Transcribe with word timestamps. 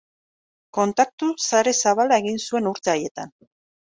Kontaktu 0.77 1.27
sare 1.49 1.73
zabala 1.89 2.19
egin 2.23 2.41
zuen 2.47 2.71
urte 2.73 2.95
haietan. 2.97 3.37